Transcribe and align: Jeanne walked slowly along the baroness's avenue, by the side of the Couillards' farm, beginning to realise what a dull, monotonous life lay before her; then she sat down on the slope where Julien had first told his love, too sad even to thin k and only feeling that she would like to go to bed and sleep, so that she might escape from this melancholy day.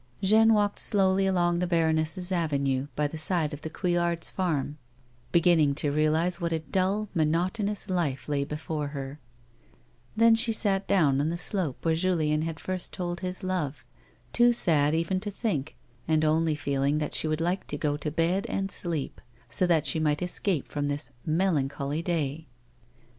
Jeanne 0.23 0.51
walked 0.51 0.79
slowly 0.79 1.27
along 1.27 1.59
the 1.59 1.67
baroness's 1.67 2.31
avenue, 2.31 2.87
by 2.95 3.05
the 3.07 3.19
side 3.19 3.53
of 3.53 3.61
the 3.61 3.69
Couillards' 3.69 4.31
farm, 4.31 4.79
beginning 5.31 5.75
to 5.75 5.91
realise 5.91 6.41
what 6.41 6.51
a 6.51 6.57
dull, 6.57 7.07
monotonous 7.13 7.87
life 7.87 8.27
lay 8.27 8.43
before 8.43 8.87
her; 8.87 9.19
then 10.17 10.33
she 10.33 10.51
sat 10.51 10.87
down 10.87 11.21
on 11.21 11.29
the 11.29 11.37
slope 11.37 11.85
where 11.85 11.93
Julien 11.93 12.41
had 12.41 12.59
first 12.59 12.91
told 12.91 13.19
his 13.19 13.43
love, 13.43 13.85
too 14.33 14.53
sad 14.53 14.95
even 14.95 15.19
to 15.19 15.29
thin 15.29 15.65
k 15.65 15.75
and 16.07 16.25
only 16.25 16.55
feeling 16.55 16.97
that 16.97 17.13
she 17.13 17.27
would 17.27 17.39
like 17.39 17.67
to 17.67 17.77
go 17.77 17.95
to 17.95 18.09
bed 18.09 18.47
and 18.49 18.71
sleep, 18.71 19.21
so 19.49 19.67
that 19.67 19.85
she 19.85 19.99
might 19.99 20.23
escape 20.23 20.67
from 20.67 20.87
this 20.87 21.11
melancholy 21.27 22.01
day. 22.01 22.47